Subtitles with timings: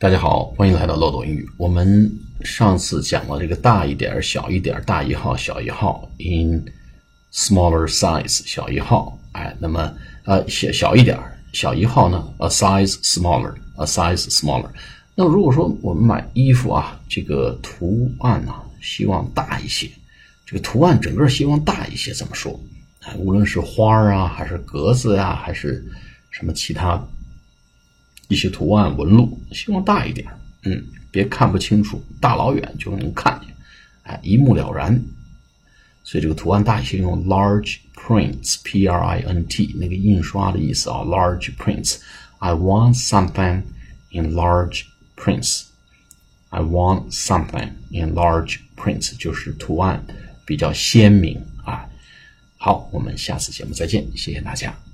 [0.00, 1.46] 大家好，欢迎来到漏斗英语。
[1.58, 2.10] 我们
[2.40, 6.64] 上次讲了这个大一点、小一点、大一号、小一号，in
[7.30, 9.18] smaller size，小一号。
[9.32, 9.92] 哎，那么
[10.24, 11.18] 呃小小一点、
[11.52, 14.70] 小一号呢，a size smaller，a size smaller。
[15.14, 19.86] 那如果说我们买衣服啊，这个图案呢，希望大一些，
[20.46, 22.58] 这个图案整个希望大一些，怎么说？
[23.02, 25.84] 哎，无论是花啊，还是格子呀，还是
[26.30, 27.06] 什么其他。
[28.30, 30.26] 一些图案纹路，希望大一点，
[30.62, 33.54] 嗯，别看不清楚，大老远就能看见，
[34.04, 35.02] 哎，一目了然。
[36.04, 41.98] 所以这个图案大一些，用 large prints，p r i n t，那个印刷的意思啊，large prints。
[42.38, 43.62] I want something
[44.10, 44.84] in large
[45.16, 45.64] prints。
[46.48, 50.04] I want something in large prints，就是图案
[50.46, 51.86] 比较鲜明啊。
[52.56, 54.89] 好，我们下次节目再见，谢谢大家。